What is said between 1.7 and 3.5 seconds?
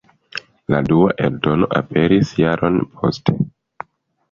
aperis jaron poste.